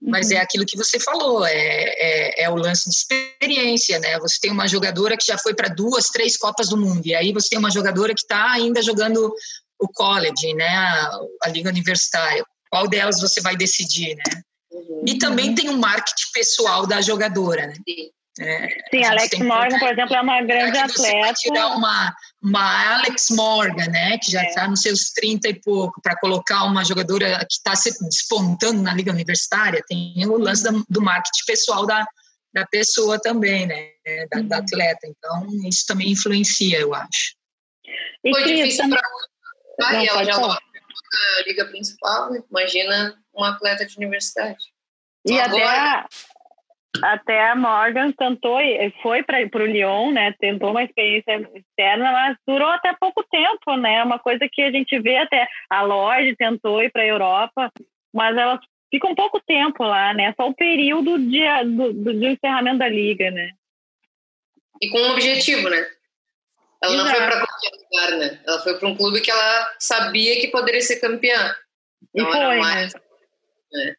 [0.00, 0.40] Mas é uhum.
[0.40, 4.18] é aquilo que você falou, é, é, é, o lance de experiência, né?
[4.20, 7.32] Você tem uma jogadora que já foi para duas, três Copas do Mundo, e aí
[7.32, 9.34] você tem uma jogadora que está ainda jogando
[9.80, 10.68] o college, né?
[10.68, 11.10] A,
[11.44, 12.44] a, liga universitária.
[12.70, 14.42] Qual delas você vai decidir, né?
[14.70, 15.04] Uhum.
[15.06, 17.74] E também tem o marketing pessoal da jogadora, né?
[17.88, 18.10] Sim.
[18.40, 21.34] É, Sim, Alex Morgan, por exemplo, é uma grande atleta.
[21.34, 24.68] Tirar uma, uma Alex Morgan, né, que já está é.
[24.68, 29.10] nos seus 30 e pouco, para colocar uma jogadora que está se despontando na liga
[29.10, 32.06] universitária, tem o lance do marketing pessoal da,
[32.54, 33.90] da pessoa também, né,
[34.30, 34.48] da, uhum.
[34.48, 35.06] da atleta.
[35.06, 37.36] Então, isso também influencia, eu acho.
[38.24, 39.02] E Foi difícil para
[39.80, 44.72] ah, ela já logo na liga principal, imagina um atleta de universidade.
[45.26, 46.08] E até a,
[47.02, 48.58] até a Morgan tentou,
[49.02, 50.34] foi para o Lyon, né?
[50.38, 54.02] Tentou uma experiência externa, mas durou até pouco tempo, né?
[54.02, 57.72] Uma coisa que a gente vê até a Lloyd tentou ir para a Europa,
[58.12, 58.60] mas ela
[58.90, 60.34] fica um pouco tempo lá, né?
[60.36, 63.52] Só o período de, do, do, do encerramento da liga, né?
[64.80, 65.86] E com um objetivo, né?
[66.82, 67.08] Ela Exato.
[67.08, 68.42] não foi para qualquer lugar, né?
[68.46, 71.54] Ela foi para um clube que ela sabia que poderia ser campeã.
[72.14, 72.94] Não e foi, mais,
[73.72, 73.94] né?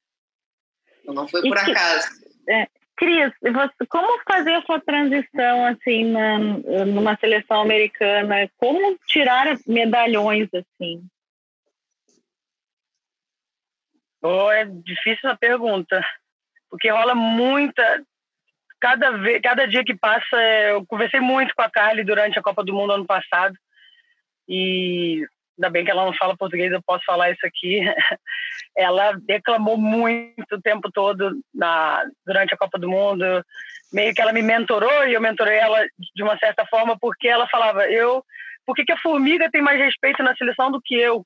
[1.02, 2.08] Então não foi por e acaso.
[2.50, 6.38] É, Cris, você, como fazer a sua transição assim na,
[6.86, 8.50] numa seleção americana?
[8.58, 11.02] Como tirar medalhões assim?
[14.22, 16.06] Oh, é difícil essa pergunta,
[16.70, 18.04] porque rola muita.
[18.80, 20.36] Cada, vez, cada dia que passa,
[20.70, 23.56] eu conversei muito com a Carly durante a Copa do Mundo ano passado
[24.48, 25.26] e
[25.60, 27.82] ainda bem que ela não fala português, eu posso falar isso aqui.
[28.76, 33.26] ela declamou muito o tempo todo na, durante a Copa do Mundo.
[33.92, 37.48] Meio que ela me mentorou e eu mentorei ela de uma certa forma porque ela
[37.48, 38.24] falava: eu,
[38.66, 41.26] por que, que a formiga tem mais respeito na seleção do que eu?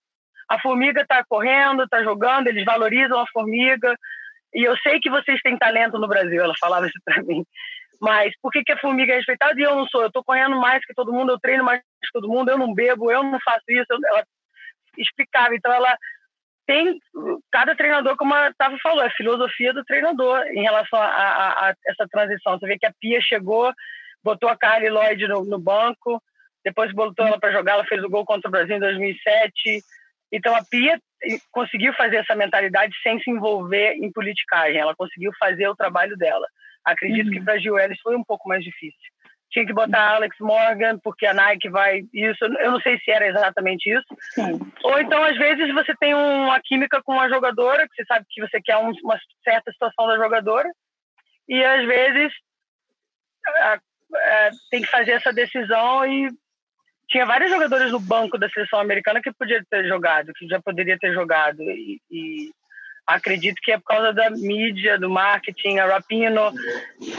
[0.50, 3.96] A formiga está correndo, está jogando, eles valorizam a formiga.
[4.54, 7.44] E eu sei que vocês têm talento no Brasil, ela falava isso para mim.
[8.00, 10.02] Mas por que, que a formiga é respeitada e eu não sou?
[10.02, 12.74] Eu estou correndo mais que todo mundo, eu treino mais que todo mundo, eu não
[12.74, 13.86] bebo, eu não faço isso.
[13.90, 14.24] Ela
[14.98, 15.56] explicava.
[15.56, 15.98] Então, ela
[16.66, 16.98] tem
[17.52, 21.70] cada treinador, como a Tava falou, é a filosofia do treinador em relação a, a,
[21.70, 22.58] a, essa transição.
[22.58, 23.72] Você vê que a Pia chegou,
[24.24, 26.22] botou a Carly Lloyd no, no banco,
[26.64, 29.82] depois botou ela para jogar, ela fez o gol contra o Brasil em 2007.
[30.32, 31.00] Então a Pia
[31.52, 36.46] conseguiu fazer essa mentalidade sem se envolver em politicagem, ela conseguiu fazer o trabalho dela.
[36.84, 37.34] Acredito uhum.
[37.34, 39.00] que para a Gil Ellis foi um pouco mais difícil.
[39.52, 42.02] Tinha que botar Alex Morgan, porque a Nike vai.
[42.12, 44.06] Isso, eu não sei se era exatamente isso.
[44.32, 44.60] Sim.
[44.84, 48.42] Ou então, às vezes, você tem uma química com uma jogadora, que você sabe que
[48.42, 50.68] você quer uma certa situação da jogadora,
[51.48, 52.34] e às vezes
[53.46, 56.30] a, a, tem que fazer essa decisão e
[57.14, 60.98] tinha vários jogadores no banco da seleção americana que podia ter jogado, que já poderia
[60.98, 62.50] ter jogado e, e
[63.06, 65.78] acredito que é por causa da mídia, do marketing.
[65.78, 66.52] A Rapino,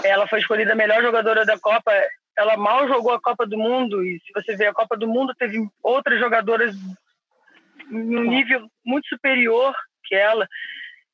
[0.02, 1.92] ela foi escolhida a melhor jogadora da Copa.
[2.37, 5.33] Ela mal jogou a Copa do Mundo e se você ver a Copa do Mundo
[5.38, 6.74] teve outras jogadoras
[7.88, 10.48] em um nível muito superior que ela.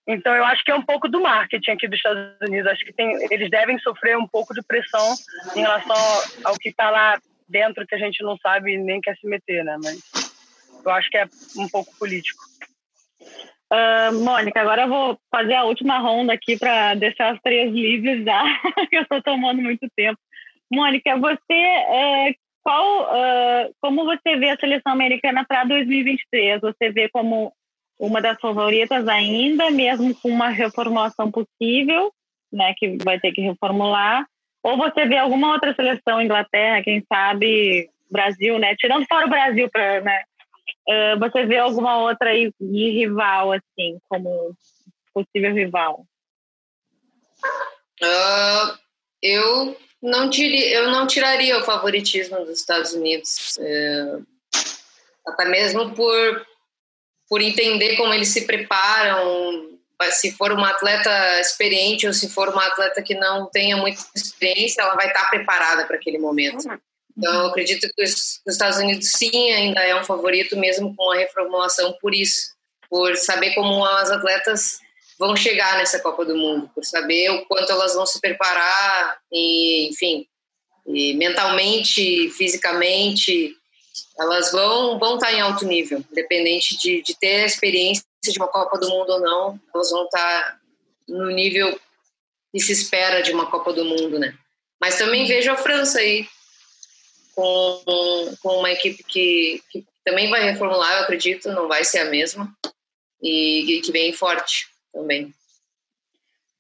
[0.08, 2.72] Então eu acho que é um pouco do marketing aqui dos Estados Unidos.
[2.72, 5.14] Acho que tem, eles devem sofrer um pouco de pressão
[5.54, 5.96] em relação
[6.44, 9.76] ao que está lá dentro que a gente não sabe nem quer se meter, né?
[9.82, 10.00] Mas
[10.84, 11.26] eu acho que é
[11.58, 12.42] um pouco político.
[13.72, 18.24] Uh, Mônica, agora eu vou fazer a última ronda aqui para deixar as três livres
[18.24, 18.42] já,
[18.90, 20.18] que eu estou tomando muito tempo.
[20.72, 26.60] Mônica, você, uh, qual, uh, como você vê a seleção americana para 2023?
[26.60, 27.52] Você vê como
[27.98, 32.12] uma das favoritas ainda, mesmo com uma reformulação possível,
[32.52, 34.26] né, que vai ter que reformular?
[34.62, 38.74] Ou você vê alguma outra seleção, Inglaterra, quem sabe Brasil, né?
[38.76, 40.22] Tirando fora o Brasil, para né,
[40.88, 44.56] Uh, você vê alguma outra aí de rival, assim, como
[45.14, 46.06] possível rival?
[48.02, 48.78] Uh,
[49.22, 54.26] eu não tiri, eu não tiraria o favoritismo dos Estados Unidos, uh,
[55.26, 56.46] até mesmo por
[57.28, 59.69] por entender como eles se preparam,
[60.10, 64.82] se for uma atleta experiente ou se for uma atleta que não tenha muita experiência,
[64.82, 66.68] ela vai estar preparada para aquele momento.
[66.68, 66.78] Uhum.
[67.16, 71.16] Então, eu acredito que os, Estados Unidos sim ainda é um favorito, mesmo com a
[71.16, 72.54] reformulação, por isso,
[72.88, 74.78] por saber como as atletas
[75.18, 79.90] vão chegar nessa Copa do Mundo, por saber o quanto elas vão se preparar, e,
[79.90, 80.26] enfim,
[80.86, 83.54] e mentalmente, fisicamente,
[84.18, 88.48] elas vão, vão estar em alto nível, independente de, de ter a experiência de uma
[88.48, 90.60] Copa do Mundo ou não, elas vão estar
[91.08, 91.78] no nível
[92.52, 94.34] que se espera de uma Copa do Mundo, né?
[94.80, 96.26] Mas também vejo a França aí
[97.34, 102.04] com, com uma equipe que, que também vai reformular, eu acredito, não vai ser a
[102.06, 102.52] mesma,
[103.22, 105.32] e, e que vem forte também.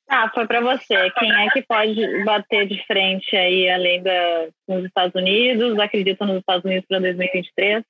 [0.08, 1.10] Ah, foi para você.
[1.18, 5.78] Quem é que pode bater de frente aí, além da, nos Estados Unidos?
[5.78, 7.84] Acredita nos Estados Unidos para 2023?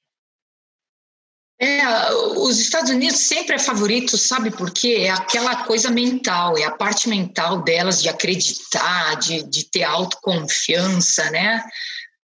[1.63, 5.03] É, os Estados Unidos sempre é favorito, sabe por quê?
[5.03, 11.31] É aquela coisa mental, é a parte mental delas de acreditar, de, de ter autoconfiança,
[11.31, 11.63] né?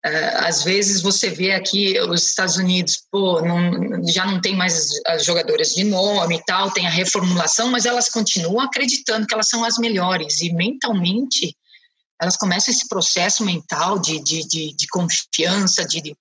[0.07, 4.88] Uh, às vezes você vê aqui os Estados Unidos, pô, não, já não tem mais
[5.07, 9.49] as jogadoras de nome e tal, tem a reformulação, mas elas continuam acreditando que elas
[9.49, 11.55] são as melhores e mentalmente
[12.18, 16.16] elas começam esse processo mental de, de, de, de confiança, de, de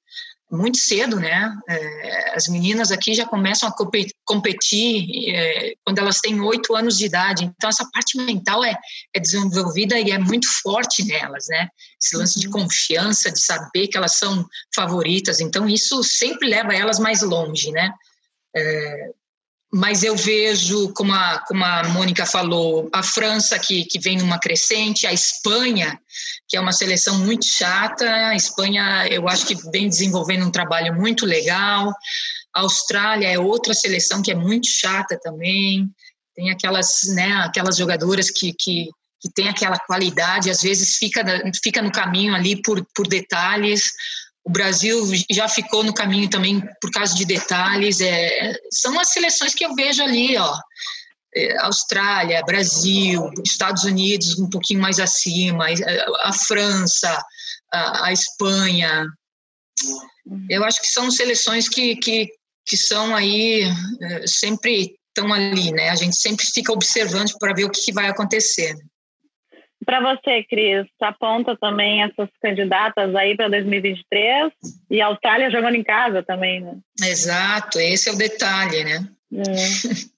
[0.52, 1.52] muito cedo, né?
[1.68, 3.76] É, as meninas aqui já começam a
[4.24, 7.46] competir é, quando elas têm oito anos de idade.
[7.46, 8.76] Então, essa parte mental é,
[9.14, 11.68] é, desenvolvida e é muito forte nelas, né?
[12.02, 12.54] Esse lance de uhum.
[12.54, 15.40] confiança, de saber que elas são favoritas.
[15.40, 17.92] Então, isso sempre leva elas mais longe, né?
[19.78, 24.40] Mas eu vejo, como a, como a Mônica falou, a França que, que vem numa
[24.40, 26.00] crescente, a Espanha,
[26.48, 30.96] que é uma seleção muito chata, a Espanha eu acho que vem desenvolvendo um trabalho
[30.96, 31.92] muito legal,
[32.56, 35.90] a Austrália é outra seleção que é muito chata também,
[36.34, 38.86] tem aquelas, né, aquelas jogadoras que, que,
[39.20, 41.22] que tem aquela qualidade, às vezes fica,
[41.62, 43.92] fica no caminho ali por, por detalhes,
[44.46, 48.00] o Brasil já ficou no caminho também por causa de detalhes.
[48.00, 50.56] É, são as seleções que eu vejo ali, ó.
[51.36, 55.66] É, Austrália, Brasil, Estados Unidos um pouquinho mais acima,
[56.24, 57.22] a França,
[57.74, 59.08] a, a Espanha.
[60.48, 62.30] Eu acho que são seleções que, que,
[62.66, 63.64] que são aí,
[64.02, 65.90] é, sempre estão ali, né?
[65.90, 68.76] A gente sempre fica observando para ver o que, que vai acontecer.
[69.86, 74.52] Para você, Cris, aponta também essas candidatas aí para 2023
[74.90, 76.76] e a Austrália jogando em casa também, né?
[77.02, 79.08] Exato, esse é o detalhe, né?
[79.32, 80.16] É.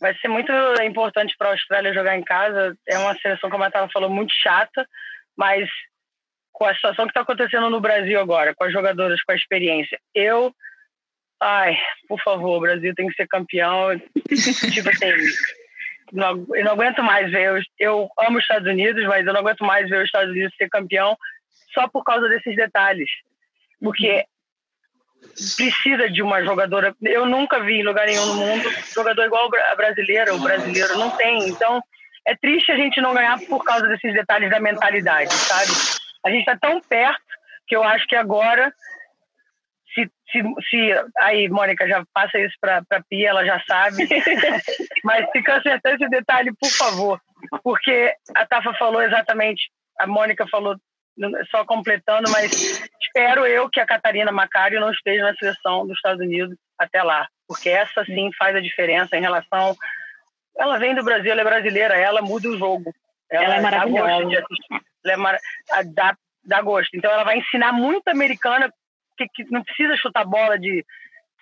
[0.00, 0.50] Vai ser muito
[0.82, 2.74] importante para a Austrália jogar em casa.
[2.88, 4.86] É uma seleção, como a Tava falou, muito chata,
[5.36, 5.68] mas
[6.52, 9.98] com a situação que está acontecendo no Brasil agora, com as jogadoras, com a experiência,
[10.14, 10.54] eu.
[11.42, 13.98] Ai, por favor, o Brasil tem que ser campeão.
[14.72, 15.12] tipo assim,
[16.12, 17.42] eu não aguento mais ver.
[17.42, 20.54] Eu, eu amo os Estados Unidos, mas eu não aguento mais ver os Estados Unidos
[20.56, 21.16] ser campeão
[21.72, 23.08] só por causa desses detalhes.
[23.80, 24.24] Porque
[25.56, 26.94] precisa de uma jogadora.
[27.02, 31.10] Eu nunca vi em lugar nenhum no mundo jogador igual a brasileira, o brasileiro não
[31.16, 31.48] tem.
[31.48, 31.82] Então
[32.26, 35.70] é triste a gente não ganhar por causa desses detalhes da mentalidade, sabe?
[36.24, 37.20] A gente está tão perto
[37.66, 38.72] que eu acho que agora
[39.94, 44.06] se, se, se aí, Mônica, já passa isso para a Pia, ela já sabe.
[45.04, 47.20] Mas fica acertando esse detalhe, por favor.
[47.62, 50.76] Porque a Tafa falou exatamente, a Mônica falou,
[51.50, 56.20] só completando, mas espero eu que a Catarina Macário não esteja na seleção dos Estados
[56.20, 57.26] Unidos até lá.
[57.48, 59.76] Porque essa sim faz a diferença em relação.
[60.56, 62.92] Ela vem do Brasil, ela é brasileira, ela muda o jogo.
[63.30, 64.44] Ela, ela é maravilhosa.
[65.04, 65.38] Ela é mar...
[65.94, 66.94] dá, dá gosto.
[66.94, 68.72] Então ela vai ensinar muito americana
[69.28, 70.84] que, que não precisa chutar bola de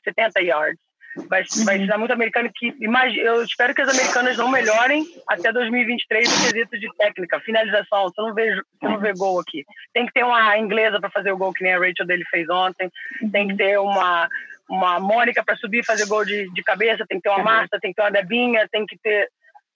[0.05, 0.89] 70 yards.
[1.29, 1.83] Vai, vai uhum.
[1.83, 6.45] ensinar muito americano que imagine, eu espero que as americanas não melhorem até 2023 no
[6.45, 8.05] quesito de técnica, finalização.
[8.05, 9.65] Você não vê, você não vê gol aqui.
[9.93, 12.49] Tem que ter uma inglesa para fazer o gol que nem a Rachel dele fez
[12.49, 12.91] ontem.
[13.33, 14.29] Tem que ter uma
[14.69, 17.07] uma Mônica para subir e fazer gol de, de cabeça.
[17.09, 19.29] Tem que ter uma Marta, tem que ter uma Debinha, tem que ter.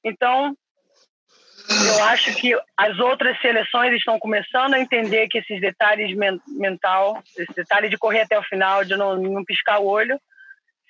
[0.04, 0.54] Então
[1.86, 7.22] eu acho que as outras seleções estão começando a entender que esses detalhes men mental,
[7.36, 10.20] esse detalhe de correr até o final, de não, não piscar o olho,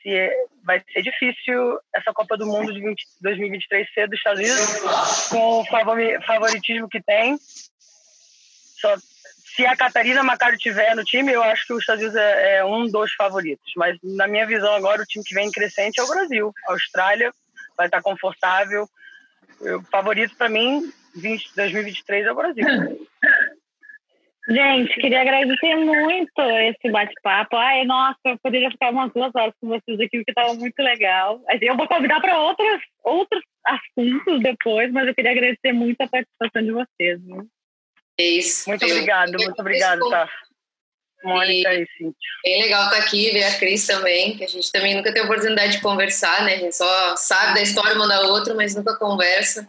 [0.03, 0.33] se é,
[0.65, 5.61] vai ser difícil essa Copa do Mundo de 20, 2023 ser dos Estados Unidos, com
[5.61, 5.65] o
[6.27, 7.39] favoritismo que tem.
[8.81, 8.97] Só,
[9.55, 12.65] se a Catarina Macário tiver no time, eu acho que os Estados Unidos é, é,
[12.65, 13.73] um dos favoritos.
[13.77, 16.53] Mas, na minha visão, agora o time que vem crescente é o Brasil.
[16.67, 17.33] A Austrália
[17.77, 18.89] vai estar confortável,
[19.63, 22.65] o favorito para mim, 20, 2023 é o Brasil.
[24.49, 27.57] Gente, queria agradecer muito esse bate-papo.
[27.57, 31.41] Ai, nossa, eu poderia ficar umas duas horas com vocês aqui, porque estava muito legal.
[31.61, 36.63] Eu vou convidar para outros, outros assuntos depois, mas eu queria agradecer muito a participação
[36.63, 37.25] de vocês.
[37.25, 37.47] Viu?
[38.19, 38.69] É isso.
[38.69, 40.29] Muito obrigado, muito obrigado, tá?
[41.25, 42.31] Mônica e, e Cíntia.
[42.45, 45.23] Bem legal estar tá aqui, ver a Cris também, que a gente também nunca tem
[45.23, 46.55] oportunidade de conversar, né?
[46.55, 49.67] A gente só sabe da história uma da outra, mas nunca conversa.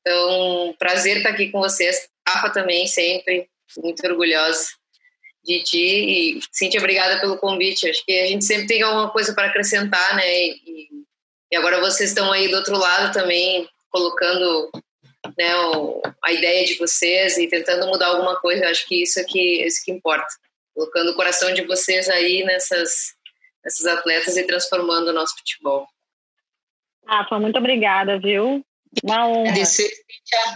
[0.00, 2.08] Então, prazer estar tá aqui com vocês.
[2.26, 4.68] Rafa também, sempre, muito orgulhosa
[5.44, 5.78] de ti.
[5.78, 7.88] E, Cíntia, obrigada pelo convite.
[7.88, 10.26] Acho que a gente sempre tem alguma coisa para acrescentar, né?
[10.26, 10.88] E,
[11.50, 14.70] e agora vocês estão aí do outro lado também, colocando
[15.36, 15.50] né,
[16.24, 18.68] a ideia de vocês e tentando mudar alguma coisa.
[18.68, 20.26] Acho que isso é que, isso que importa
[20.78, 23.12] colocando o coração de vocês aí nessas,
[23.64, 25.88] nessas atletas e transformando o nosso futebol.
[27.04, 28.64] Rafa, muito obrigada, viu?
[29.02, 29.54] Uma honra.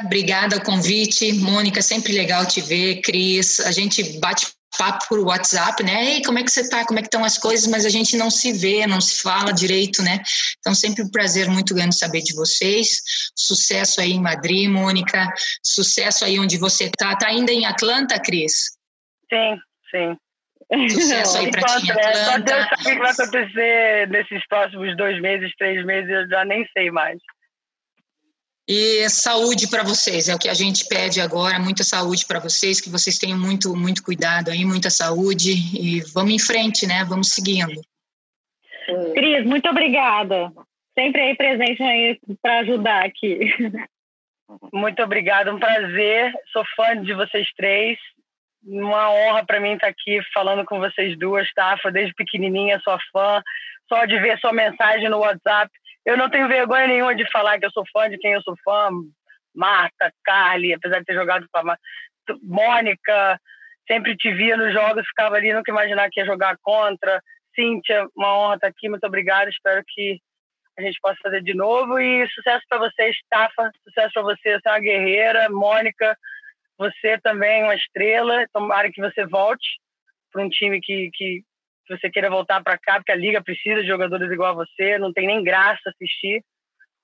[0.04, 1.32] Obrigada ao convite.
[1.32, 3.00] Mônica, sempre legal te ver.
[3.00, 4.46] Cris, a gente bate
[4.78, 6.14] papo por WhatsApp, né?
[6.14, 6.86] Ei, como é que você tá?
[6.86, 7.66] Como é que estão as coisas?
[7.66, 10.22] Mas a gente não se vê, não se fala direito, né?
[10.60, 13.02] Então, sempre um prazer muito grande saber de vocês.
[13.34, 15.28] Sucesso aí em Madrid, Mônica.
[15.62, 17.14] Sucesso aí onde você tá.
[17.16, 18.78] Tá ainda em Atlanta, Cris?
[19.30, 19.58] Sim,
[19.92, 20.16] sim.
[20.88, 21.86] Sucesso aí para ti.
[21.86, 26.44] Só Deus sabe o que vai acontecer nesses próximos dois meses, três meses, eu já
[26.44, 27.18] nem sei mais.
[28.68, 32.80] E saúde para vocês, é o que a gente pede agora, muita saúde para vocês,
[32.80, 37.04] que vocês tenham muito, muito cuidado aí, muita saúde e vamos em frente, né?
[37.04, 37.82] Vamos seguindo.
[39.14, 40.52] Cris, muito obrigada.
[40.96, 43.40] Sempre aí presente aí para ajudar aqui.
[44.70, 46.30] Muito obrigada, um prazer.
[46.52, 47.98] Sou fã de vocês três.
[48.64, 51.90] Uma honra para mim estar aqui falando com vocês duas, Tafa.
[51.90, 53.42] Desde pequenininha sou fã.
[53.88, 55.70] Só de ver sua mensagem no WhatsApp
[56.04, 58.56] eu não tenho vergonha nenhuma de falar que eu sou fã de quem eu sou
[58.64, 58.90] fã.
[59.54, 61.76] Marta, Carly, apesar de ter jogado com a
[62.42, 63.40] Mônica,
[63.86, 67.22] sempre te via nos jogos, ficava ali, nunca imaginar que ia jogar contra.
[67.54, 69.50] Cíntia, uma honra estar aqui, muito obrigada.
[69.50, 70.18] Espero que
[70.78, 71.98] a gente possa fazer de novo.
[71.98, 75.48] E sucesso para vocês, Tafa, sucesso para você, você é uma guerreira.
[75.50, 76.16] Mônica,
[76.78, 78.46] você também é uma estrela.
[78.52, 79.78] Tomara que você volte
[80.32, 81.42] para um time que, que,
[81.88, 85.12] você queira voltar para cá, porque a liga precisa de jogadores igual a você, não
[85.12, 86.42] tem nem graça assistir.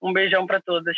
[0.00, 0.96] Um beijão para todas.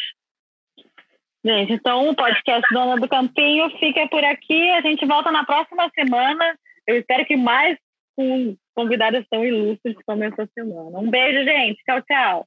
[1.45, 4.71] Gente, então o podcast Dona do Campinho fica por aqui.
[4.73, 6.55] A gente volta na próxima semana.
[6.87, 7.79] Eu espero que mais
[8.15, 10.99] com convidados tão ilustres como essa semana.
[10.99, 11.83] Um beijo, gente.
[11.85, 12.47] Tchau, tchau.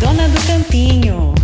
[0.00, 1.37] Dona do Campinho.